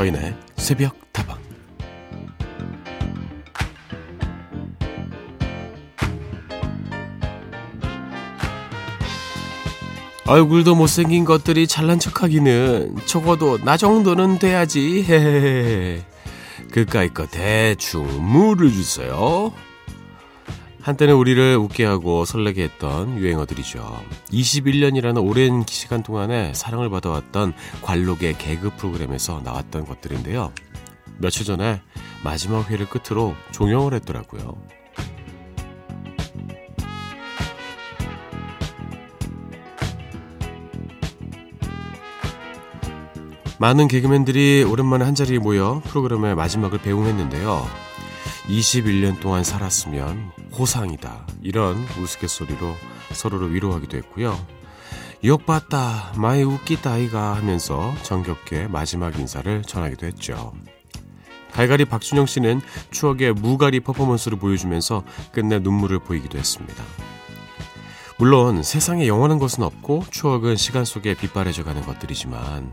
서인의 0.00 0.34
새벽 0.56 0.96
다방. 1.12 1.38
얼굴도 10.26 10.74
못생긴 10.74 11.26
것들이 11.26 11.66
잘난 11.66 11.98
척하기는 11.98 12.96
적어도 13.04 13.58
나 13.58 13.76
정도는 13.76 14.38
돼야지. 14.38 15.04
헤헤헤. 15.06 16.02
그까이 16.72 17.10
거 17.10 17.26
대충 17.26 18.06
물을 18.24 18.72
주세요 18.72 19.52
한때는 20.82 21.14
우리를 21.14 21.56
웃게 21.56 21.84
하고 21.84 22.24
설레게 22.24 22.62
했던 22.62 23.18
유행어들이죠. 23.18 24.02
21년이라는 24.32 25.22
오랜 25.24 25.64
시간 25.68 26.02
동안에 26.02 26.54
사랑을 26.54 26.88
받아왔던 26.88 27.52
관록의 27.82 28.38
개그 28.38 28.76
프로그램에서 28.76 29.42
나왔던 29.44 29.84
것들인데요. 29.84 30.52
며칠 31.18 31.44
전에 31.44 31.82
마지막 32.24 32.70
회를 32.70 32.86
끝으로 32.88 33.34
종영을 33.52 33.92
했더라고요. 33.94 34.56
많은 43.58 43.88
개그맨들이 43.88 44.64
오랜만에 44.64 45.04
한자리에 45.04 45.38
모여 45.38 45.82
프로그램의 45.84 46.34
마지막을 46.34 46.78
배웅했는데요. 46.78 47.89
21년 48.50 49.20
동안 49.20 49.44
살았으면 49.44 50.32
호상이다. 50.52 51.26
이런 51.42 51.76
우스갯소리로 52.00 52.74
서로를 53.12 53.54
위로하기도 53.54 53.96
했고요. 53.98 54.38
욕봤다, 55.24 56.14
많이 56.16 56.42
웃기다 56.42 56.92
아이가 56.92 57.36
하면서 57.36 57.94
정겹게 58.02 58.66
마지막 58.68 59.18
인사를 59.18 59.62
전하기도 59.62 60.06
했죠. 60.06 60.52
갈갈이 61.52 61.84
박준영 61.84 62.26
씨는 62.26 62.60
추억의 62.90 63.34
무가리 63.34 63.80
퍼포먼스를 63.80 64.38
보여주면서 64.38 65.04
끝내 65.32 65.58
눈물을 65.58 66.00
보이기도 66.00 66.38
했습니다. 66.38 66.82
물론 68.20 68.62
세상에 68.62 69.08
영원한 69.08 69.38
것은 69.38 69.62
없고 69.62 70.04
추억은 70.10 70.56
시간 70.56 70.84
속에 70.84 71.14
빗바래져 71.14 71.64
가는 71.64 71.80
것들이지만 71.80 72.70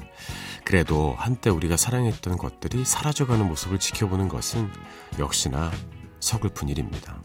그래도 0.66 1.16
한때 1.18 1.50
우리가 1.50 1.78
사랑했던 1.78 2.38
것들이 2.38 2.84
사라져가는 2.84 3.48
모습을 3.48 3.80
지켜보는 3.80 4.28
것은 4.28 4.70
역시나 5.18 5.72
서글픈 6.20 6.68
일입니다. 6.68 7.22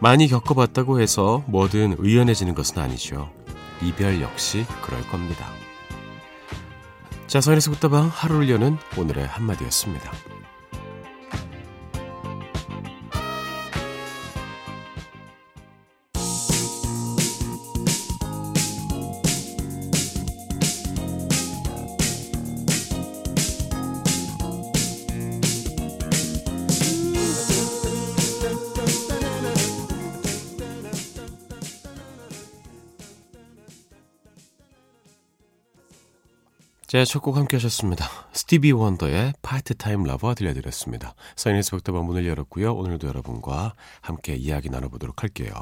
많이 0.00 0.26
겪어봤다고 0.26 1.00
해서 1.00 1.44
뭐든 1.46 1.94
의연해지는 1.96 2.56
것은 2.56 2.82
아니죠. 2.82 3.30
이별 3.80 4.20
역시 4.20 4.66
그럴 4.82 5.00
겁니다. 5.06 5.46
자, 7.28 7.40
서인에서 7.40 7.70
붙다방 7.70 8.10
하루를 8.12 8.50
여는 8.50 8.78
오늘의 8.96 9.28
한마디였습니다. 9.28 10.10
제 36.88 37.04
첫 37.04 37.18
곡 37.18 37.36
함께 37.36 37.56
하셨습니다. 37.56 38.08
스티비 38.32 38.72
원더의 38.72 39.34
Part-Time 39.42 40.04
Lover 40.04 40.34
들려드렸습니다. 40.34 41.14
서인의 41.36 41.72
새벽다방 41.76 42.06
문을 42.06 42.26
열었고요. 42.26 42.72
오늘도 42.72 43.08
여러분과 43.08 43.74
함께 44.00 44.34
이야기 44.34 44.70
나눠보도록 44.70 45.22
할게요. 45.22 45.52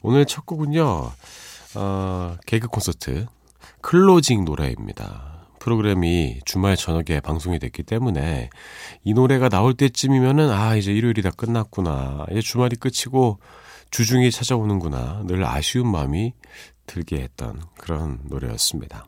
오늘 0.00 0.24
첫 0.24 0.46
곡은요. 0.46 1.12
어, 1.74 2.36
개그 2.46 2.68
콘서트 2.68 3.26
클로징 3.82 4.46
노래입니다. 4.46 5.48
프로그램이 5.58 6.40
주말 6.46 6.76
저녁에 6.76 7.20
방송이 7.20 7.58
됐기 7.58 7.82
때문에 7.82 8.48
이 9.04 9.12
노래가 9.12 9.50
나올 9.50 9.74
때쯤이면은 9.74 10.50
아 10.50 10.76
이제 10.76 10.94
일요일이 10.94 11.20
다 11.20 11.30
끝났구나 11.30 12.24
이제 12.30 12.40
주말이 12.40 12.76
끝이고 12.76 13.38
주중이 13.90 14.30
찾아오는구나 14.30 15.24
늘 15.26 15.44
아쉬운 15.44 15.88
마음이 15.90 16.32
들게 16.86 17.20
했던 17.20 17.60
그런 17.76 18.20
노래였습니다. 18.24 19.04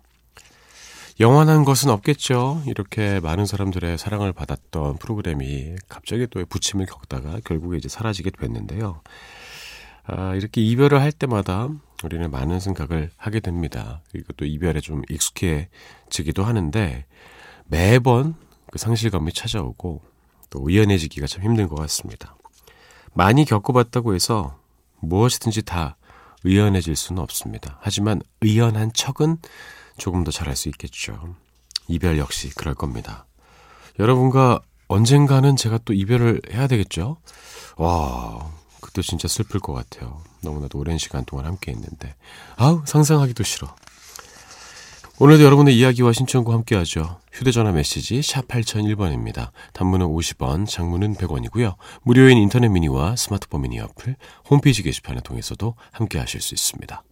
영원한 1.20 1.66
것은 1.66 1.90
없겠죠. 1.90 2.62
이렇게 2.66 3.20
많은 3.20 3.44
사람들의 3.44 3.98
사랑을 3.98 4.32
받았던 4.32 4.96
프로그램이 4.96 5.74
갑자기 5.86 6.26
또 6.26 6.42
부침을 6.46 6.86
겪다가 6.86 7.40
결국에 7.44 7.76
이제 7.76 7.90
사라지게 7.90 8.30
됐는데요. 8.30 9.02
아, 10.04 10.34
이렇게 10.34 10.62
이별을 10.62 10.98
할 10.98 11.12
때마다 11.12 11.68
우리는 12.02 12.30
많은 12.30 12.58
생각을 12.58 13.10
하게 13.18 13.40
됩니다. 13.40 14.00
그리고 14.10 14.32
또 14.32 14.46
이별에 14.46 14.80
좀 14.80 15.02
익숙해지기도 15.10 16.42
하는데 16.42 17.04
매번 17.66 18.34
그 18.72 18.78
상실감이 18.78 19.34
찾아오고 19.34 20.00
또 20.48 20.64
의연해지기가 20.66 21.26
참 21.26 21.42
힘든 21.42 21.68
것 21.68 21.74
같습니다. 21.74 22.34
많이 23.12 23.44
겪어봤다고 23.44 24.14
해서 24.14 24.58
무엇이든지 25.00 25.64
다 25.64 25.98
의연해질 26.44 26.96
수는 26.96 27.20
없습니다. 27.20 27.76
하지만 27.82 28.22
의연한 28.40 28.90
척은 28.94 29.36
조금 30.00 30.24
더 30.24 30.30
잘할 30.30 30.56
수 30.56 30.68
있겠죠. 30.70 31.36
이별 31.86 32.18
역시 32.18 32.48
그럴 32.50 32.74
겁니다. 32.74 33.26
여러분과 33.98 34.60
언젠가는 34.88 35.54
제가 35.56 35.78
또 35.84 35.92
이별을 35.92 36.40
해야 36.52 36.66
되겠죠? 36.66 37.18
와, 37.76 38.50
그때 38.80 39.02
진짜 39.02 39.28
슬플 39.28 39.60
것 39.60 39.72
같아요. 39.72 40.22
너무나도 40.42 40.78
오랜 40.78 40.98
시간 40.98 41.24
동안 41.24 41.44
함께 41.46 41.70
했는데. 41.70 42.14
아우, 42.56 42.82
상상하기도 42.86 43.44
싫어. 43.44 43.74
오늘도 45.18 45.44
여러분의 45.44 45.76
이야기와 45.76 46.14
신청과 46.14 46.54
함께 46.54 46.76
하죠. 46.76 47.20
휴대전화 47.30 47.72
메시지 47.72 48.22
샵 48.22 48.48
8001번입니다. 48.48 49.50
단문은 49.74 50.06
50원, 50.06 50.66
장문은 50.66 51.16
100원이고요. 51.16 51.76
무료인 52.02 52.38
인터넷 52.38 52.68
미니와 52.68 53.16
스마트폰 53.16 53.60
미니 53.60 53.78
어플, 53.80 54.16
홈페이지 54.48 54.82
게시판을 54.82 55.20
통해서도 55.20 55.74
함께 55.92 56.18
하실 56.18 56.40
수 56.40 56.54
있습니다. 56.54 57.02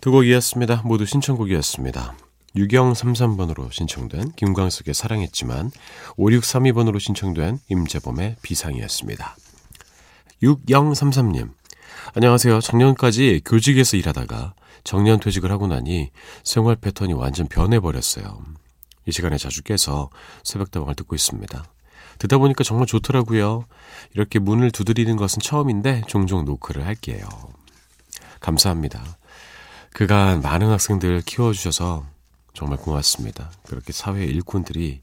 두 0.00 0.12
곡이었습니다. 0.12 0.82
모두 0.84 1.04
신청곡이었습니다. 1.06 2.14
6033번으로 2.54 3.72
신청된 3.72 4.32
김광석의 4.36 4.94
사랑했지만 4.94 5.72
5632번으로 6.16 7.00
신청된 7.00 7.58
임재범의 7.68 8.36
비상이었습니다. 8.42 9.36
6033님 10.42 11.50
안녕하세요. 12.14 12.60
작년까지 12.60 13.42
교직에서 13.44 13.96
일하다가 13.96 14.54
정년 14.84 15.18
퇴직을 15.18 15.50
하고 15.50 15.66
나니 15.66 16.10
생활 16.44 16.76
패턴이 16.76 17.12
완전 17.12 17.48
변해버렸어요. 17.48 18.40
이 19.06 19.12
시간에 19.12 19.36
자주 19.36 19.62
깨서 19.64 20.10
새벽다방을 20.44 20.94
듣고 20.94 21.16
있습니다. 21.16 21.64
듣다 22.18 22.38
보니까 22.38 22.62
정말 22.62 22.86
좋더라고요. 22.86 23.64
이렇게 24.14 24.38
문을 24.38 24.70
두드리는 24.70 25.16
것은 25.16 25.40
처음인데 25.40 26.02
종종 26.06 26.44
노크를 26.44 26.86
할게요. 26.86 27.28
감사합니다. 28.40 29.18
그간 29.98 30.42
많은 30.42 30.70
학생들 30.70 31.22
키워주셔서 31.22 32.06
정말 32.54 32.78
고맙습니다. 32.78 33.50
그렇게 33.66 33.92
사회 33.92 34.24
일꾼들이 34.24 35.00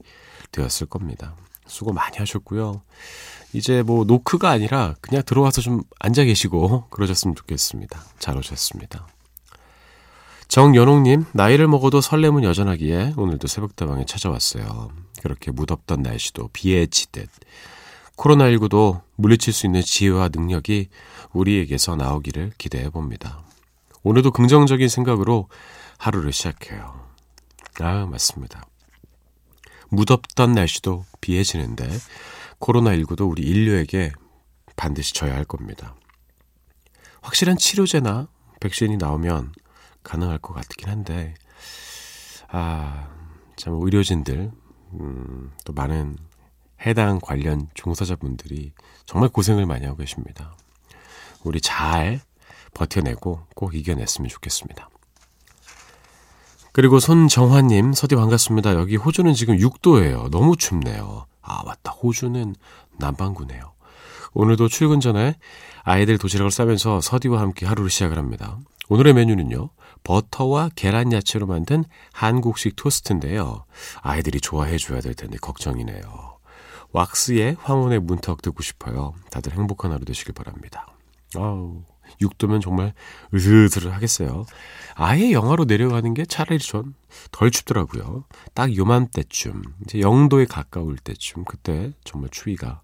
되었을 0.52 0.86
겁니다. 0.86 1.36
수고 1.66 1.92
많이 1.92 2.16
하셨고요. 2.16 2.80
이제 3.52 3.82
뭐 3.82 4.06
노크가 4.06 4.48
아니라 4.48 4.94
그냥 5.02 5.22
들어와서 5.26 5.60
좀 5.60 5.82
앉아 6.00 6.24
계시고 6.24 6.88
그러셨으면 6.88 7.34
좋겠습니다. 7.34 8.02
잘 8.18 8.38
오셨습니다. 8.38 9.06
정연옥님, 10.48 11.26
나이를 11.34 11.68
먹어도 11.68 12.00
설렘은 12.00 12.42
여전하기에 12.42 13.16
오늘도 13.18 13.48
새벽다방에 13.48 14.06
찾아왔어요. 14.06 14.92
그렇게 15.22 15.50
무덥던 15.50 16.00
날씨도 16.00 16.48
비에 16.54 16.86
치듯. 16.86 17.28
코로나19도 18.16 19.02
물리칠 19.16 19.52
수 19.52 19.66
있는 19.66 19.82
지혜와 19.82 20.30
능력이 20.32 20.88
우리에게서 21.34 21.96
나오기를 21.96 22.52
기대해 22.56 22.88
봅니다. 22.88 23.45
오늘도 24.08 24.30
긍정적인 24.30 24.88
생각으로 24.88 25.48
하루를 25.98 26.32
시작해요. 26.32 27.10
아, 27.80 28.06
맞습니다. 28.06 28.64
무덥던 29.88 30.52
날씨도 30.52 31.04
비해지는데 31.20 31.88
코로나19도 32.60 33.28
우리 33.28 33.42
인류에게 33.42 34.12
반드시 34.76 35.12
져야 35.12 35.34
할 35.34 35.44
겁니다. 35.44 35.96
확실한 37.20 37.56
치료제나 37.56 38.28
백신이 38.60 38.96
나오면 38.96 39.52
가능할 40.04 40.38
것 40.38 40.54
같긴 40.54 40.88
한데, 40.88 41.34
아, 42.46 43.08
참, 43.56 43.74
의료진들, 43.82 44.52
음, 45.00 45.52
또 45.64 45.72
많은 45.72 46.16
해당 46.86 47.18
관련 47.20 47.68
종사자분들이 47.74 48.72
정말 49.04 49.30
고생을 49.30 49.66
많이 49.66 49.84
하고 49.84 49.96
계십니다. 49.96 50.56
우리 51.42 51.60
잘 51.60 52.20
버텨내고 52.74 53.46
꼭 53.54 53.74
이겨냈으면 53.74 54.28
좋겠습니다. 54.28 54.88
그리고 56.72 57.00
손정화님, 57.00 57.94
서디 57.94 58.16
반갑습니다. 58.16 58.74
여기 58.74 58.96
호주는 58.96 59.32
지금 59.32 59.56
6도예요. 59.56 60.30
너무 60.30 60.56
춥네요. 60.56 61.26
아, 61.40 61.62
맞다. 61.64 61.92
호주는 61.92 62.54
남반구네요. 62.98 63.72
오늘도 64.34 64.68
출근 64.68 65.00
전에 65.00 65.36
아이들 65.84 66.18
도시락을 66.18 66.50
싸면서 66.50 67.00
서디와 67.00 67.40
함께 67.40 67.64
하루를 67.64 67.88
시작을 67.88 68.18
합니다. 68.18 68.58
오늘의 68.90 69.14
메뉴는요. 69.14 69.70
버터와 70.04 70.70
계란 70.76 71.12
야채로 71.12 71.46
만든 71.46 71.84
한국식 72.12 72.76
토스트인데요. 72.76 73.64
아이들이 74.02 74.40
좋아해 74.40 74.76
줘야 74.76 75.00
될 75.00 75.14
텐데 75.14 75.38
걱정이네요. 75.38 76.36
왁스의 76.92 77.56
황혼의 77.60 78.00
문턱 78.00 78.42
듣고 78.42 78.62
싶어요. 78.62 79.14
다들 79.30 79.52
행복한 79.52 79.92
하루 79.92 80.04
되시길 80.04 80.34
바랍니다. 80.34 80.86
아우, 81.34 81.82
6도면 82.20 82.60
정말 82.60 82.94
으스스를 83.34 83.94
하겠어요. 83.94 84.46
아예 84.94 85.32
영하로 85.32 85.64
내려가는 85.64 86.14
게 86.14 86.24
차라리 86.24 86.58
전 86.58 86.94
덜 87.32 87.50
춥더라고요. 87.50 88.24
딱 88.54 88.76
요맘때쯤, 88.76 89.62
이제 89.84 90.00
영도에 90.00 90.44
가까울 90.46 90.96
때쯤, 90.96 91.44
그때 91.44 91.92
정말 92.04 92.30
추위가 92.30 92.80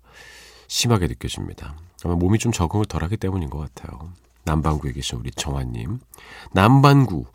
심하게 0.69 1.07
느껴집니다. 1.07 1.77
아마 2.05 2.15
몸이 2.15 2.39
좀 2.39 2.53
적응을 2.53 2.87
덜 2.87 3.03
하기 3.05 3.17
때문인 3.17 3.51
것 3.51 3.59
같아요. 3.59 4.13
남반구에 4.45 4.93
계신 4.93 5.19
우리 5.19 5.31
정환님. 5.31 6.01
남반구, 6.53 7.27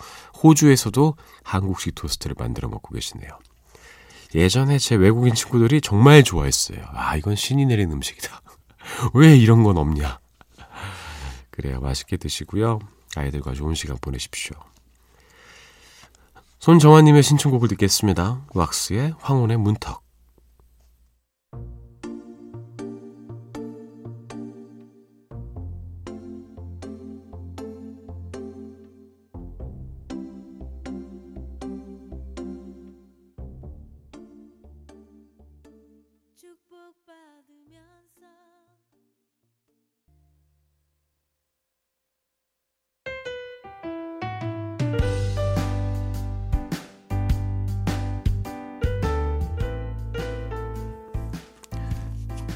호주에서도 0.43 1.15
한국식 1.43 1.95
토스트를 1.95 2.35
만들어 2.37 2.67
먹고 2.67 2.93
계시네요. 2.93 3.29
예전에 4.35 4.77
제 4.77 4.95
외국인 4.95 5.33
친구들이 5.33 5.79
정말 5.79 6.23
좋아했어요. 6.23 6.79
아, 6.91 7.15
이건 7.15 7.35
신이 7.37 7.65
내린 7.65 7.91
음식이다. 7.91 8.41
왜 9.13 9.37
이런 9.37 9.63
건 9.63 9.77
없냐? 9.77 10.19
그래요. 11.57 11.81
맛있게 11.81 12.17
드시고요. 12.17 12.79
아이들과 13.15 13.55
좋은 13.55 13.73
시간 13.73 13.97
보내십시오. 13.99 14.55
손정환님의 16.59 17.23
신청곡을 17.23 17.67
듣겠습니다. 17.69 18.45
왁스의 18.53 19.15
황혼의 19.19 19.57
문턱. 19.57 20.06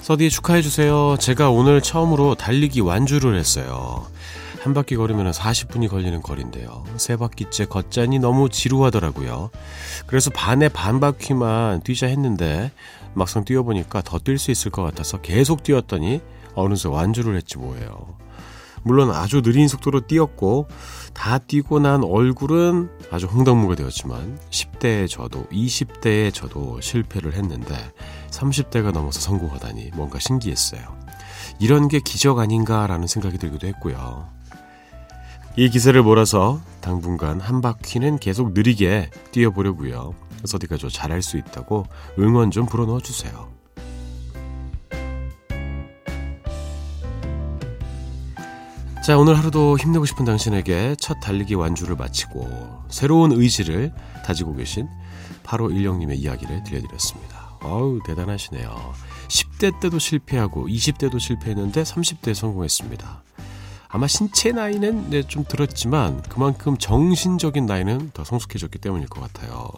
서디 0.01 0.29
축하해주세요. 0.29 1.17
제가 1.19 1.51
오늘 1.51 1.81
처음으로 1.81 2.35
달리기 2.35 2.81
완주를 2.81 3.37
했어요. 3.37 4.05
한 4.61 4.73
바퀴 4.73 4.95
걸으면 4.95 5.31
40분이 5.31 5.89
걸리는 5.89 6.21
거리인데요. 6.21 6.83
세 6.97 7.15
바퀴째 7.17 7.65
걷자니 7.65 8.19
너무 8.19 8.49
지루하더라고요. 8.49 9.49
그래서 10.07 10.29
반에 10.31 10.69
반 10.69 10.99
바퀴만 10.99 11.81
뛰자 11.81 12.07
했는데 12.07 12.71
막상 13.13 13.43
뛰어보니까 13.43 14.01
더 14.01 14.17
뛸 14.19 14.37
수 14.37 14.51
있을 14.51 14.71
것 14.71 14.83
같아서 14.83 15.19
계속 15.21 15.63
뛰었더니 15.63 16.21
어느새 16.53 16.89
완주를 16.89 17.35
했지 17.35 17.57
뭐예요. 17.57 18.15
물론 18.83 19.11
아주 19.11 19.41
느린 19.41 19.67
속도로 19.67 20.01
뛰었고 20.07 20.67
다 21.13 21.37
뛰고 21.37 21.79
난 21.79 22.03
얼굴은 22.03 22.89
아주 23.11 23.27
홍당무가 23.27 23.75
되었지만 23.75 24.39
10대의 24.49 25.07
저도 25.09 25.45
20대의 25.51 26.33
저도 26.33 26.81
실패를 26.81 27.33
했는데 27.33 27.75
30대가 28.29 28.91
넘어서 28.91 29.19
성공하다니 29.19 29.91
뭔가 29.95 30.19
신기했어요. 30.19 30.81
이런 31.59 31.87
게 31.87 31.99
기적 31.99 32.39
아닌가라는 32.39 33.07
생각이 33.07 33.37
들기도 33.37 33.67
했고요. 33.67 34.27
이 35.57 35.69
기세를 35.69 36.01
몰아서 36.01 36.61
당분간 36.79 37.39
한 37.39 37.61
바퀴는 37.61 38.19
계속 38.19 38.53
느리게 38.53 39.09
뛰어보려고요. 39.31 40.15
서디가 40.45 40.77
저 40.77 40.89
잘할 40.89 41.21
수 41.21 41.37
있다고 41.37 41.85
응원 42.17 42.51
좀 42.51 42.65
불어넣어 42.65 42.99
주세요. 43.01 43.60
자, 49.01 49.17
오늘 49.17 49.35
하루도 49.35 49.79
힘내고 49.79 50.05
싶은 50.05 50.25
당신에게 50.25 50.95
첫 50.99 51.19
달리기 51.19 51.55
완주를 51.55 51.95
마치고 51.95 52.83
새로운 52.89 53.31
의지를 53.31 53.91
다지고 54.23 54.55
계신 54.55 54.87
8516님의 55.43 56.19
이야기를 56.19 56.63
들려드렸습니다. 56.63 57.57
어우, 57.63 57.99
대단하시네요. 58.05 58.93
10대 59.27 59.79
때도 59.79 59.97
실패하고 59.97 60.67
20대도 60.67 61.19
실패했는데 61.19 61.81
30대에 61.81 62.35
성공했습니다. 62.35 63.23
아마 63.87 64.05
신체 64.05 64.51
나이는 64.51 65.09
네, 65.09 65.23
좀 65.23 65.45
들었지만 65.47 66.21
그만큼 66.21 66.77
정신적인 66.77 67.65
나이는 67.65 68.11
더 68.13 68.23
성숙해졌기 68.23 68.77
때문일 68.77 69.07
것 69.07 69.19
같아요. 69.21 69.71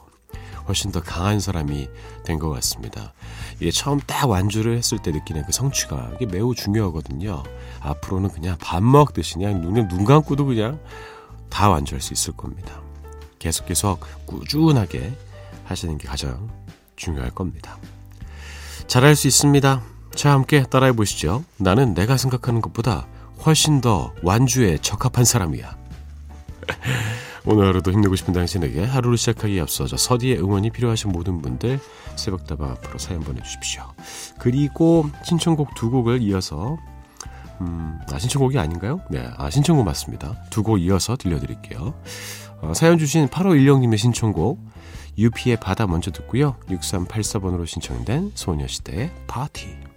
훨씬 0.67 0.91
더 0.91 1.01
강한 1.01 1.39
사람이 1.39 1.89
된 2.23 2.39
것 2.39 2.49
같습니다. 2.49 3.13
이게 3.59 3.71
처음 3.71 3.99
딱 3.99 4.29
완주를 4.29 4.77
했을 4.77 4.97
때 4.99 5.11
느끼는 5.11 5.43
그 5.45 5.51
성취가 5.51 6.11
이게 6.15 6.25
매우 6.25 6.55
중요하거든요. 6.55 7.43
앞으로는 7.81 8.29
그냥 8.29 8.57
밥 8.59 8.81
먹듯이 8.83 9.35
그냥 9.35 9.61
눈에 9.61 9.87
눈 9.87 10.03
감고도 10.05 10.45
그냥 10.45 10.79
다 11.49 11.69
완주할 11.69 12.01
수 12.01 12.13
있을 12.13 12.33
겁니다. 12.33 12.81
계속 13.39 13.65
계속 13.67 13.99
꾸준하게 14.25 15.13
하시는 15.65 15.97
게 15.97 16.07
가장 16.07 16.49
중요할 16.95 17.31
겁니다. 17.31 17.77
잘할 18.87 19.15
수 19.15 19.27
있습니다. 19.27 19.81
자, 20.15 20.31
함께 20.31 20.63
따라해 20.63 20.91
보시죠. 20.93 21.43
나는 21.57 21.93
내가 21.93 22.17
생각하는 22.17 22.61
것보다 22.61 23.07
훨씬 23.45 23.81
더 23.81 24.13
완주에 24.23 24.77
적합한 24.79 25.25
사람이야. 25.25 25.77
오늘 27.45 27.67
하루도 27.67 27.91
힘내고 27.91 28.15
싶은 28.15 28.33
당신에게 28.33 28.83
하루를 28.85 29.17
시작하기에 29.17 29.59
앞서서 29.61 29.97
서디의 29.97 30.39
응원이 30.39 30.69
필요하신 30.71 31.11
모든 31.11 31.41
분들 31.41 31.79
새벽다방 32.15 32.71
앞으로 32.71 32.97
사연 32.97 33.21
보내주십시오. 33.21 33.83
그리고 34.39 35.05
신청곡 35.25 35.75
두 35.75 35.89
곡을 35.89 36.21
이어서 36.21 36.77
음, 37.61 37.99
아, 38.11 38.17
신청곡이 38.19 38.57
아닌가요? 38.57 39.01
네, 39.09 39.27
아, 39.37 39.49
신청곡 39.49 39.85
맞습니다. 39.85 40.35
두 40.49 40.63
곡 40.63 40.77
이어서 40.79 41.15
들려드릴게요. 41.17 41.93
어, 42.61 42.73
사연 42.73 42.97
주신 42.97 43.27
8516님의 43.27 43.97
신청곡 43.97 44.59
UP의 45.17 45.57
바다 45.57 45.85
먼저 45.85 46.11
듣고요. 46.11 46.55
6384번으로 46.69 47.67
신청된 47.67 48.31
소녀시대의 48.35 49.11
파티. 49.27 49.92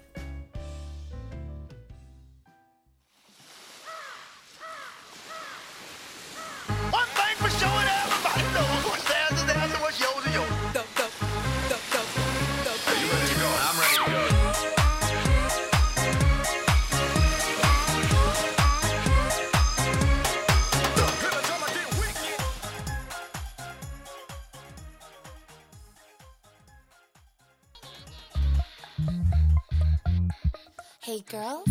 Hey 31.16 31.24
girls, 31.30 31.64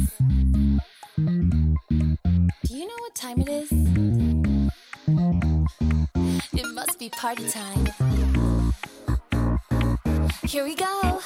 do 1.18 1.24
you 2.68 2.88
know 2.88 2.96
what 2.98 3.14
time 3.14 3.42
it 3.42 3.48
is? 3.48 3.72
It 6.52 6.66
must 6.74 6.98
be 6.98 7.10
party 7.10 7.48
time. 7.50 7.86
Here 10.48 10.64
we 10.64 10.74
go. 10.74 11.22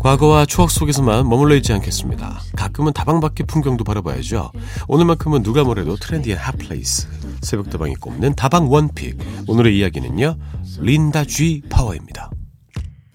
과거와 0.00 0.46
추억 0.46 0.70
속에서만 0.70 1.28
머물러 1.28 1.54
있지 1.56 1.74
않겠습니다. 1.74 2.40
가끔은 2.56 2.94
다방 2.94 3.20
밖의 3.20 3.46
풍경도 3.46 3.84
바라봐야죠. 3.84 4.50
오늘만큼은 4.88 5.42
누가 5.42 5.62
뭐래도 5.62 5.96
trendy한 5.96 6.38
hot 6.40 6.62
place. 6.62 7.06
새벽다방이 7.42 7.96
꼽는 7.96 8.34
다방 8.34 8.72
one 8.72 8.89
pick. 8.89 9.18
오늘의 9.46 9.76
이야기는요. 9.78 10.36
린다G 10.80 11.62
파워입니다. 11.68 12.30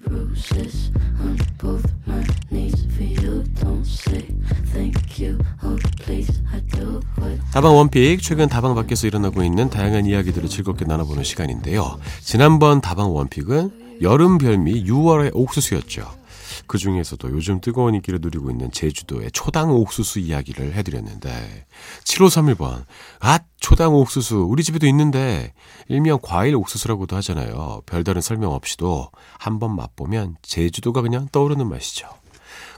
bruises 0.04 0.92
on 1.20 1.36
both 1.58 1.92
my 2.06 2.24
knees 2.52 2.86
for 2.94 3.04
you. 3.04 3.42
Don't 3.54 3.84
say 3.84 4.24
thank 4.72 4.96
you. 5.18 5.38
Oh, 5.64 5.76
please, 6.04 6.40
I 6.52 6.60
do 6.66 7.00
what 7.18 7.40
다방 7.52 7.76
one 7.76 7.96
pick 7.96 8.22
최근 8.22 8.48
다방 8.48 8.76
밖에서 8.76 9.08
일어나고 9.08 9.42
있는 9.42 9.68
다양한 9.70 10.06
이야기들을 10.06 10.48
즐겁게 10.48 10.84
나눠보는 10.84 11.24
시간인데요. 11.24 11.98
지난번 12.20 12.80
다방 12.80 13.12
one 13.12 13.38
pick은 13.38 13.98
여름 14.02 14.38
별미 14.38 14.84
6월의 14.84 15.32
옥수수였죠. 15.34 16.25
그 16.66 16.78
중에서도 16.78 17.30
요즘 17.30 17.60
뜨거운 17.60 17.94
인기를 17.94 18.20
누리고 18.20 18.50
있는 18.50 18.70
제주도의 18.70 19.30
초당 19.32 19.70
옥수수 19.70 20.18
이야기를 20.20 20.74
해드렸는데 20.74 21.66
7531번 22.04 22.84
아 23.20 23.38
초당 23.60 23.94
옥수수 23.94 24.46
우리 24.48 24.62
집에도 24.62 24.86
있는데 24.86 25.52
일명 25.88 26.18
과일 26.22 26.54
옥수수라고도 26.56 27.16
하잖아요. 27.16 27.82
별다른 27.86 28.20
설명 28.20 28.52
없이도 28.52 29.10
한번 29.38 29.74
맛보면 29.76 30.36
제주도가 30.42 31.02
그냥 31.02 31.28
떠오르는 31.32 31.68
맛이죠. 31.68 32.08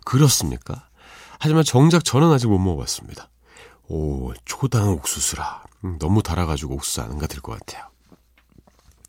그렇습니까? 0.05 0.89
하지만 1.39 1.65
정작 1.65 2.05
저는 2.05 2.31
아직 2.33 2.49
못 2.49 2.59
먹어봤습니다. 2.59 3.29
오, 3.89 4.33
초당 4.45 4.91
옥수수라. 4.91 5.65
음, 5.85 5.99
너무 5.99 6.23
달아가지고 6.23 6.75
옥수수 6.75 7.03
안 7.03 7.19
가들 7.19 7.41
것 7.41 7.59
같아요. 7.59 7.89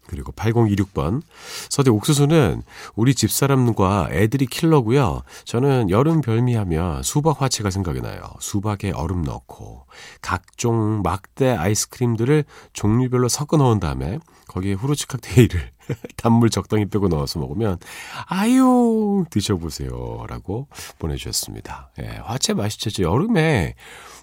그리고 0.09 0.31
8026번. 0.31 1.21
서대 1.69 1.91
옥수수는 1.91 2.63
우리 2.95 3.13
집사람과 3.13 4.09
애들이 4.11 4.47
킬러고요. 4.47 5.21
저는 5.45 5.91
여름 5.91 6.21
별미하면 6.21 7.03
수박 7.03 7.41
화채가 7.41 7.69
생각이 7.69 8.01
나요. 8.01 8.19
수박에 8.39 8.91
얼음 8.93 9.21
넣고 9.21 9.85
각종 10.21 11.01
막대 11.03 11.51
아이스크림들을 11.51 12.43
종류별로 12.73 13.27
섞어 13.27 13.57
넣은 13.57 13.79
다음에 13.79 14.17
거기에 14.47 14.73
후르츠 14.73 15.05
칵테일을 15.07 15.71
단물 16.17 16.50
적당히 16.50 16.86
빼고 16.86 17.08
넣어서 17.08 17.39
먹으면 17.39 17.77
아유 18.27 19.25
드셔보세요 19.29 20.25
라고 20.27 20.67
보내주셨습니다. 21.00 21.91
예, 22.01 22.08
화채 22.24 22.53
맛있죠. 22.53 23.03
여름에 23.03 23.75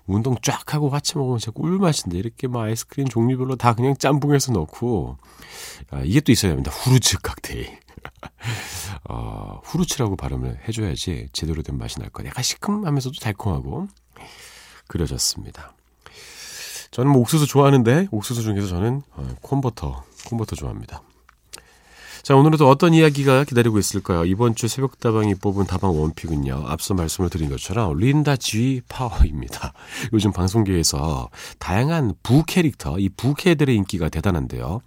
운동 0.07 0.37
쫙 0.43 0.75
하고 0.75 0.89
화채 0.89 1.19
먹으면 1.19 1.39
진짜 1.39 1.53
꿀맛인데 1.53 2.17
이렇게 2.19 2.49
막 2.49 2.63
아이스크림 2.63 3.09
종류별로 3.09 3.57
다 3.57 3.75
그냥 3.75 3.97
짬뽕해서 3.97 4.53
넣고 4.53 5.19
아, 5.91 6.03
이게 6.05 6.21
또 6.21 6.33
있어야 6.33 6.53
됩니다. 6.53 6.71
후르츠 6.71 7.19
칵테일. 7.19 7.79
어, 9.09 9.61
후르츠라고 9.65 10.17
발음을 10.17 10.61
해줘야지 10.69 11.29
제대로 11.33 11.63
된 11.63 11.77
맛이 11.79 11.99
날 11.99 12.09
거예요. 12.11 12.29
약간 12.29 12.43
시큼하면서도 12.43 13.19
달콤하고 13.21 13.89
그려졌습니다. 14.87 15.75
저는 16.91 17.11
뭐 17.11 17.21
옥수수 17.23 17.47
좋아하는데 17.47 18.09
옥수수 18.11 18.43
중에서 18.43 18.69
저는 18.69 19.03
어, 19.13 19.29
콘버터, 19.43 20.05
콘버터 20.27 20.57
좋아합니다. 20.57 21.03
자, 22.27 22.35
오늘은 22.35 22.59
또 22.59 22.69
어떤 22.69 22.93
이야기가 22.93 23.45
기다리고 23.45 23.79
있을까요? 23.79 24.25
이번 24.25 24.57
주 24.57 24.67
새벽다방이 24.67 25.37
뽑은 25.37 25.67
다방 25.67 25.97
원픽은요. 25.97 26.65
앞서 26.67 26.93
말씀을 26.93 27.31
드린 27.31 27.49
것처럼 27.49 27.97
린다 27.97 28.35
G 28.35 28.81
파워입니다. 28.89 29.73
요즘 30.13 30.33
방송계에서 30.33 31.31
다양한 31.61 32.15
부 32.25 32.43
캐릭터, 32.45 32.99
이 32.99 33.11
부캐들의 33.11 33.73
인기가 33.77 34.09
대단한데요. 34.09 34.81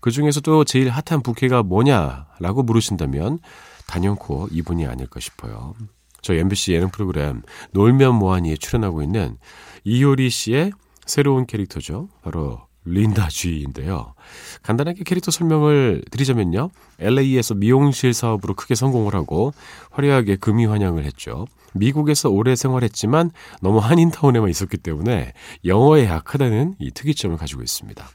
그 0.00 0.10
중에서도 0.10 0.64
제일 0.64 0.88
핫한 0.88 1.22
부캐가 1.22 1.62
뭐냐라고 1.62 2.64
물으신다면 2.64 3.38
단연코 3.86 4.48
이분이 4.50 4.84
아닐까 4.84 5.20
싶어요. 5.20 5.74
저 6.22 6.34
MBC 6.34 6.72
예능 6.72 6.88
프로그램 6.88 7.42
놀면 7.70 8.16
뭐하니에 8.16 8.56
출연하고 8.56 9.04
있는 9.04 9.38
이효리 9.84 10.28
씨의 10.28 10.72
새로운 11.06 11.46
캐릭터죠. 11.46 12.08
바로 12.22 12.62
린다 12.84 13.28
G인데요. 13.28 14.14
간단하게 14.62 15.04
캐릭터 15.04 15.30
설명을 15.30 16.02
드리자면요. 16.10 16.70
LA에서 16.98 17.54
미용실 17.54 18.14
사업으로 18.14 18.54
크게 18.54 18.74
성공을 18.74 19.14
하고 19.14 19.52
화려하게 19.90 20.36
금이 20.36 20.66
환영을 20.66 21.04
했죠. 21.04 21.46
미국에서 21.74 22.30
오래 22.30 22.56
생활했지만 22.56 23.30
너무 23.60 23.78
한인타운에만 23.78 24.48
있었기 24.50 24.78
때문에 24.78 25.32
영어에 25.64 26.06
약하다는 26.06 26.76
이 26.78 26.90
특이점을 26.90 27.36
가지고 27.36 27.62
있습니다. 27.62 28.08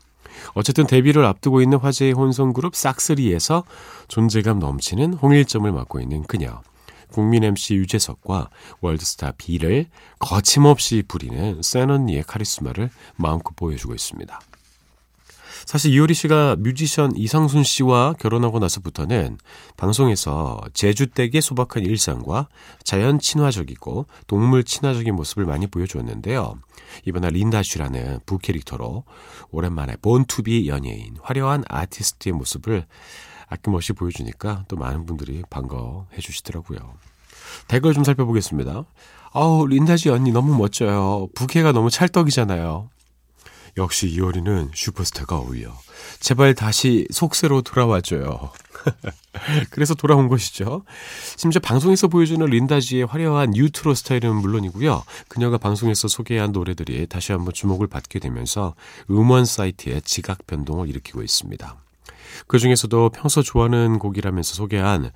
어쨌든 0.53 0.85
데뷔를 0.85 1.25
앞두고 1.25 1.61
있는 1.61 1.77
화제의 1.77 2.13
혼성그룹 2.13 2.75
싹스리에서 2.75 3.63
존재감 4.07 4.59
넘치는 4.59 5.13
홍일점을 5.13 5.71
맡고 5.71 5.99
있는 5.99 6.23
그녀. 6.23 6.61
국민 7.11 7.43
MC 7.43 7.75
유재석과 7.75 8.49
월드스타 8.81 9.33
B를 9.37 9.85
거침없이 10.19 11.03
부리는 11.07 11.61
센 11.61 11.89
언니의 11.89 12.23
카리스마를 12.23 12.89
마음껏 13.15 13.55
보여주고 13.55 13.93
있습니다. 13.93 14.39
사실 15.65 15.91
이효리 15.93 16.13
씨가 16.13 16.57
뮤지션 16.59 17.11
이상순 17.15 17.63
씨와 17.63 18.13
결혼하고 18.13 18.59
나서부터는 18.59 19.39
방송에서 19.77 20.61
제주 20.73 21.07
댁의 21.07 21.41
소박한 21.41 21.83
일상과 21.83 22.47
자연 22.83 23.19
친화적이고 23.19 24.05
동물 24.27 24.63
친화적인 24.63 25.15
모습을 25.15 25.45
많이 25.45 25.65
보여주었는데요. 25.65 26.55
이번에 27.05 27.31
린다 27.31 27.63
슈라는 27.63 28.19
부캐릭터로 28.27 29.03
오랜만에 29.49 29.95
본투비 30.01 30.67
연예인, 30.67 31.17
화려한 31.21 31.63
아티스트의 31.67 32.33
모습을 32.33 32.85
아낌없이 33.47 33.93
보여주니까 33.93 34.65
또 34.67 34.75
많은 34.75 35.05
분들이 35.05 35.41
반가워해 35.49 36.19
주시더라고요. 36.19 36.93
댓글 37.67 37.93
좀 37.93 38.03
살펴보겠습니다. 38.03 38.85
아우, 39.33 39.67
린다지 39.67 40.09
언니 40.09 40.31
너무 40.31 40.55
멋져요. 40.55 41.27
부캐가 41.35 41.71
너무 41.71 41.89
찰떡이잖아요. 41.89 42.89
역시 43.77 44.07
이효리는 44.07 44.71
슈퍼스타가 44.73 45.37
어울려. 45.37 45.71
제발 46.19 46.53
다시 46.55 47.05
속세로 47.11 47.61
돌아와줘요. 47.61 48.51
그래서 49.69 49.93
돌아온 49.93 50.27
것이죠. 50.27 50.83
심지어 51.35 51.59
방송에서 51.59 52.07
보여주는 52.07 52.45
린다G의 52.45 53.05
화려한 53.05 53.51
뉴트로 53.51 53.93
스타일은 53.93 54.35
물론이고요. 54.35 55.03
그녀가 55.27 55.57
방송에서 55.57 56.07
소개한 56.07 56.51
노래들이 56.51 57.07
다시 57.07 57.31
한번 57.31 57.53
주목을 57.53 57.87
받게 57.87 58.19
되면서 58.19 58.75
음원 59.09 59.45
사이트에 59.45 60.01
지각 60.01 60.47
변동을 60.47 60.87
일으키고 60.89 61.21
있습니다. 61.21 61.84
그 62.47 62.59
중에서도 62.59 63.09
평소 63.09 63.41
좋아하는 63.41 63.99
곡이라면서 63.99 64.53
소개한 64.55 65.11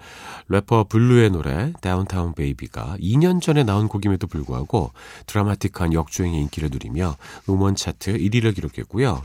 래퍼 0.48 0.86
블루의 0.86 1.32
노래 1.32 1.74
Downtown 1.82 2.34
Baby가 2.34 2.98
2년 3.00 3.42
전에 3.42 3.64
나온 3.64 3.88
곡임에도 3.88 4.28
불구하고 4.28 4.92
드라마틱한 5.26 5.94
역주행의 5.94 6.40
인기를 6.42 6.70
누리며 6.72 7.16
음원 7.50 7.76
차트 7.76 8.18
1위를 8.18 8.56
기록했고요. 8.56 9.22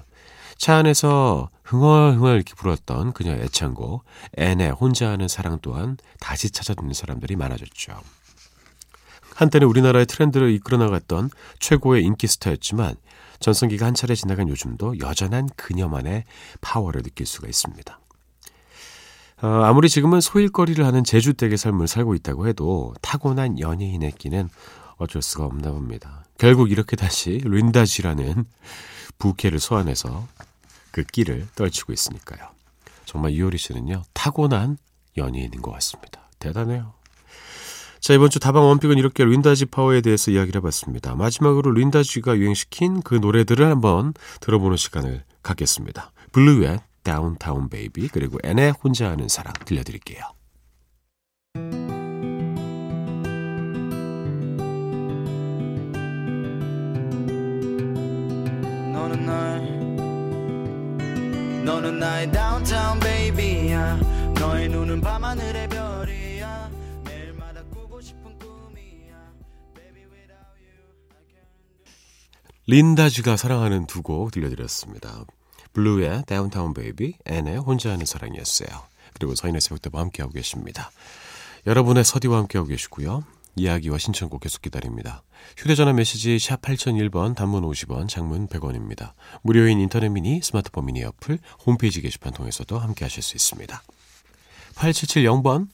차 0.56 0.76
안에서 0.76 1.50
흥얼흥얼 1.64 2.36
이렇게 2.36 2.54
불었던 2.54 3.12
그녀의 3.12 3.42
애창곡 3.44 4.04
앤의 4.36 4.70
혼자 4.72 5.10
하는 5.10 5.28
사랑 5.28 5.58
또한 5.62 5.96
다시 6.20 6.50
찾아 6.50 6.74
듣는 6.74 6.92
사람들이 6.92 7.36
많아졌죠. 7.36 7.94
한때는 9.34 9.66
우리나라의 9.66 10.06
트렌드를 10.06 10.50
이끌어 10.52 10.78
나갔던 10.78 11.30
최고의 11.58 12.04
인기 12.04 12.26
스타였지만 12.26 12.94
전성기가 13.40 13.86
한 13.86 13.94
차례 13.94 14.14
지나간 14.14 14.48
요즘도 14.48 14.98
여전한 15.00 15.48
그녀만의 15.56 16.24
파워를 16.60 17.02
느낄 17.02 17.26
수가 17.26 17.48
있습니다. 17.48 18.00
어, 19.42 19.46
아무리 19.46 19.88
지금은 19.88 20.20
소일거리를 20.20 20.84
하는 20.84 21.04
제주댁의 21.04 21.58
삶을 21.58 21.88
살고 21.88 22.14
있다고 22.14 22.46
해도 22.48 22.94
타고난 23.02 23.58
연예인의 23.58 24.12
끼는 24.12 24.48
어쩔 24.96 25.22
수가 25.22 25.44
없나 25.44 25.70
봅니다. 25.70 26.24
결국 26.38 26.70
이렇게 26.70 26.96
다시 26.96 27.40
린다G라는 27.44 28.44
부캐를 29.18 29.58
소환해서 29.58 30.26
그 30.90 31.02
끼를 31.04 31.46
떨치고 31.56 31.92
있으니까요. 31.92 32.48
정말 33.04 33.32
이효리 33.32 33.58
씨는요, 33.58 34.02
타고난 34.12 34.78
연예인인 35.16 35.60
것 35.60 35.72
같습니다. 35.72 36.28
대단해요. 36.38 36.94
자, 38.04 38.12
이번 38.12 38.28
주 38.28 38.38
다방 38.38 38.64
one 38.64 38.75
pick은 38.75 38.98
이렇게 38.98 39.24
린다G 39.24 39.64
파워에 39.64 40.02
대해서 40.02 40.30
이야기를 40.30 40.60
해봤습니다. 40.60 41.14
마지막으로 41.14 41.70
린다G가 41.70 42.36
유행시킨 42.36 43.00
그 43.00 43.14
노래들을 43.14 43.64
한번 43.64 44.12
들어보는 44.40 44.76
시간을 44.76 45.24
갖겠습니다. 45.42 46.12
블루의 46.32 46.80
Downtown 47.02 47.70
Baby 47.70 48.08
그리고 48.08 48.36
앤의 48.44 48.72
혼자 48.72 49.08
하는 49.08 49.26
사랑 49.28 49.54
들려드릴게요. 49.64 50.20
너는 58.92 59.24
날 59.24 59.64
너는 61.64 61.98
나의 61.98 62.30
downtown 62.30 63.00
baby야 63.00 63.98
너의 64.38 64.68
눈은 64.68 65.00
밤하늘의 65.00 65.68
린다G가 72.66 73.36
사랑하는 73.36 73.86
두 73.86 74.02
곡 74.02 74.30
들려드렸습니다. 74.32 75.24
블루의 75.72 76.24
Downtown 76.26 76.72
Baby, 76.72 77.14
앤의 77.26 77.58
혼자 77.58 77.90
하는 77.90 78.06
사랑이었어요. 78.06 78.68
그리고 79.12 79.34
서인의 79.34 79.60
새벽다방과 79.60 80.02
함께하고 80.02 80.32
계십니다. 80.32 80.90
여러분의 81.66 82.04
서디와 82.04 82.38
함께하고 82.38 82.68
계시고요. 82.68 83.24
이야기와 83.56 83.98
신청곡 83.98 84.40
계속 84.40 84.62
기다립니다. 84.62 85.22
휴대전화 85.56 85.92
메시지 85.92 86.38
샵 86.38 86.60
8001번 86.62 87.34
단문 87.36 87.62
50원 87.64 88.08
장문 88.08 88.48
100원입니다. 88.48 89.12
무료인 89.42 89.80
인터넷 89.80 90.08
미니 90.08 90.40
스마트폰 90.42 90.86
미니 90.86 91.04
어플 91.04 91.38
홈페이지 91.66 92.00
게시판 92.00 92.32
통해서도 92.32 92.78
함께하실 92.78 93.22
수 93.22 93.36
있습니다. 93.36 93.82
8770번 94.74 95.68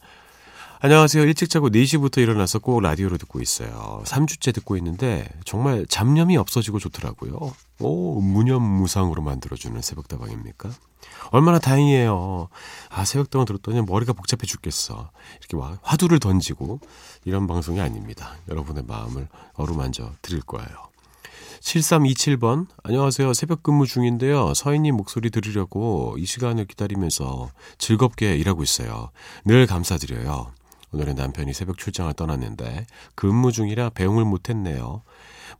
안녕하세요. 0.82 1.24
일찍 1.24 1.50
자고 1.50 1.68
4시부터 1.68 2.22
일어나서 2.22 2.58
꼭 2.58 2.80
라디오로 2.80 3.18
듣고 3.18 3.42
있어요. 3.42 4.02
3주째 4.06 4.54
듣고 4.54 4.78
있는데 4.78 5.28
정말 5.44 5.84
잡념이 5.84 6.38
없어지고 6.38 6.78
좋더라고요. 6.78 7.52
오, 7.80 8.20
무념무상으로 8.22 9.20
만들어주는 9.20 9.78
새벽다방입니까? 9.82 10.70
얼마나 11.32 11.58
다행이에요. 11.58 12.48
아, 12.88 13.04
새벽다방 13.04 13.44
들었더니 13.44 13.82
머리가 13.82 14.14
복잡해 14.14 14.46
죽겠어. 14.46 15.10
이렇게 15.40 15.58
와, 15.58 15.78
화두를 15.82 16.18
던지고 16.18 16.80
이런 17.26 17.46
방송이 17.46 17.78
아닙니다. 17.78 18.36
여러분의 18.48 18.84
마음을 18.86 19.28
어루만져 19.56 20.12
드릴 20.22 20.40
거예요. 20.40 20.66
7327번, 21.60 22.68
안녕하세요. 22.84 23.34
새벽 23.34 23.62
근무 23.62 23.86
중인데요. 23.86 24.54
서인님 24.54 24.96
목소리 24.96 25.28
들으려고 25.28 26.16
이 26.18 26.24
시간을 26.24 26.64
기다리면서 26.64 27.50
즐겁게 27.76 28.34
일하고 28.36 28.62
있어요. 28.62 29.10
늘 29.44 29.66
감사드려요. 29.66 30.52
오늘은 30.92 31.14
남편이 31.14 31.52
새벽 31.54 31.78
출장을 31.78 32.12
떠났는데 32.14 32.86
근무 33.14 33.52
중이라 33.52 33.90
배웅을 33.90 34.24
못했네요. 34.24 35.02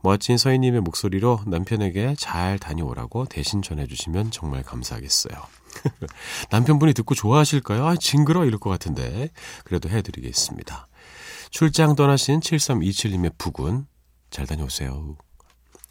멋진 0.02 0.37
서인님의 0.38 0.80
목소리로 0.80 1.40
남편에게 1.46 2.14
잘 2.18 2.58
다녀오라고 2.58 3.26
대신 3.26 3.62
전해주시면 3.62 4.30
정말 4.30 4.62
감사하겠어요. 4.62 5.34
남편분이 6.50 6.94
듣고 6.94 7.14
좋아하실까요? 7.14 7.87
아, 7.87 7.96
징그러 7.96 8.44
이럴 8.44 8.58
것 8.58 8.70
같은데 8.70 9.30
그래도 9.64 9.88
해드리겠습니다. 9.88 10.88
출장 11.50 11.94
떠나신 11.94 12.40
7327님의 12.40 13.32
부군 13.37 13.87
잘 14.30 14.46
다녀오세요. 14.46 15.16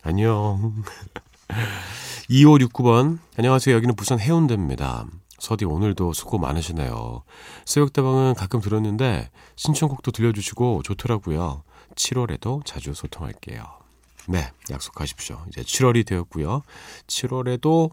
안녕. 0.01 0.84
2569번 2.29 3.19
안녕하세요. 3.38 3.75
여기는 3.75 3.96
부산 3.96 4.19
해운대입니다. 4.19 5.05
서디 5.39 5.65
오늘도 5.65 6.13
수고 6.13 6.38
많으시네요. 6.38 7.24
새벽다방은 7.65 8.34
가끔 8.36 8.62
들었는데 8.62 9.29
신청곡도 9.55 10.12
들려주시고 10.12 10.84
좋더라고요. 10.84 11.63
7월에도 11.96 12.65
자주 12.65 12.93
소통할게요. 12.93 13.63
네, 14.27 14.51
약속하십시오. 14.69 15.43
이제 15.48 15.62
7월이 15.62 16.05
되었고요. 16.05 16.62
7월에도 17.08 17.91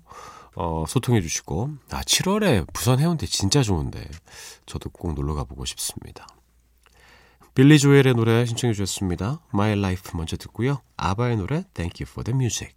어, 0.56 0.84
소통해 0.88 1.20
주시고 1.20 1.70
아 1.90 2.00
7월에 2.00 2.66
부산 2.72 2.98
해운대 2.98 3.26
진짜 3.26 3.62
좋은데 3.62 4.08
저도 4.64 4.90
꼭 4.90 5.14
놀러 5.14 5.34
가보고 5.34 5.64
싶습니다. 5.66 6.26
빌리 7.54 7.78
조엘의 7.78 8.14
노래 8.14 8.44
신청해 8.44 8.74
주셨습니다. 8.74 9.40
My 9.54 9.72
Life 9.72 10.12
먼저 10.14 10.36
듣고요. 10.36 10.82
아바의 10.96 11.36
노래 11.36 11.64
Thank 11.72 12.04
You 12.04 12.10
for 12.10 12.22
the 12.24 12.34
Music. 12.36 12.74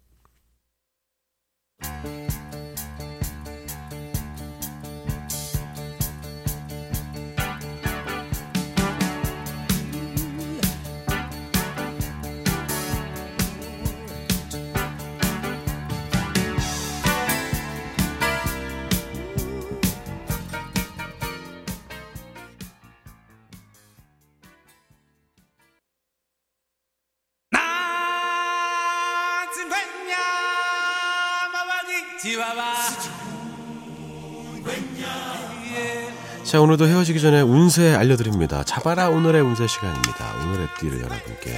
자, 36.44 36.60
오늘도 36.60 36.86
헤어지기 36.86 37.20
전에 37.20 37.40
운세 37.42 37.94
알려드립니다. 37.94 38.64
잡아라 38.64 39.08
오늘의 39.08 39.40
운세 39.40 39.68
시간입니다. 39.68 40.34
오늘의 40.42 40.68
띠를 40.80 41.00
여러분께 41.00 41.52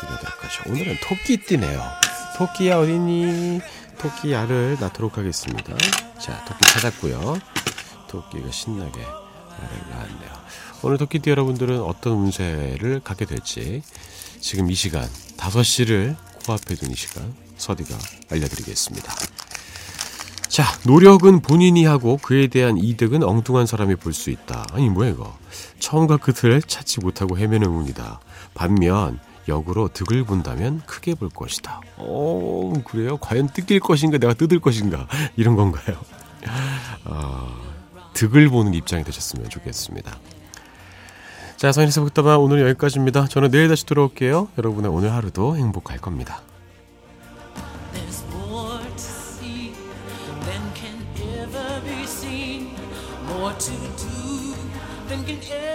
소개하도록 0.00 0.44
하죠. 0.44 0.62
오늘은 0.70 0.96
토끼띠네요. 1.08 1.82
토끼야 2.36 2.78
어디니? 2.78 3.60
토끼야를 3.98 4.76
낳도록 4.78 5.16
하겠습니다. 5.16 5.74
자, 6.20 6.44
토끼 6.44 6.64
찾았고요. 6.70 7.38
토끼가 8.08 8.50
신나게 8.50 9.00
알을 9.00 9.90
낳았네요. 9.90 10.30
오늘 10.82 10.98
토끼띠 10.98 11.30
여러분들은 11.30 11.80
어떤 11.80 12.12
운세를 12.14 13.00
갖게 13.02 13.24
될지 13.24 13.82
지금 14.40 14.70
이 14.70 14.74
시간 14.74 15.08
5시를 15.38 16.14
코앞에 16.44 16.74
둔 16.74 16.90
이 16.92 16.94
시간 16.94 17.34
서디가 17.56 17.96
알려드리겠습니다. 18.30 19.14
자, 20.48 20.64
노력은 20.84 21.40
본인이 21.40 21.84
하고 21.84 22.18
그에 22.18 22.46
대한 22.46 22.76
이득은 22.78 23.22
엉뚱한 23.22 23.66
사람이 23.66 23.96
볼 23.96 24.12
수 24.12 24.30
있다. 24.30 24.64
아니, 24.72 24.88
뭐야, 24.88 25.10
이거. 25.10 25.36
처음과 25.80 26.16
끝을 26.18 26.62
찾지 26.62 27.00
못하고 27.00 27.36
헤매는 27.36 27.68
운이다. 27.68 28.20
반면, 28.54 29.18
역으로 29.48 29.88
득을 29.92 30.24
본다면 30.24 30.82
크게 30.86 31.14
볼 31.14 31.28
것이다. 31.28 31.80
오, 31.98 32.72
그래요? 32.84 33.16
과연 33.18 33.48
뜯길 33.48 33.80
것인가, 33.80 34.18
내가 34.18 34.34
뜯을 34.34 34.60
것인가? 34.60 35.06
이런 35.36 35.56
건가요? 35.56 35.96
아, 37.04 37.48
득을 38.14 38.48
보는 38.48 38.72
입장이 38.74 39.04
되셨으면 39.04 39.50
좋겠습니다. 39.50 40.16
자, 41.56 41.72
서인에서 41.72 42.02
북다방 42.02 42.40
오늘 42.42 42.60
여기까지입니다. 42.68 43.26
저는 43.26 43.50
내일 43.50 43.68
다시 43.68 43.84
돌아올게요. 43.86 44.48
여러분의 44.58 44.90
오늘 44.90 45.12
하루도 45.12 45.56
행복할 45.56 45.98
겁니다. 45.98 46.40
broken 55.26 55.42
head. 55.42 55.65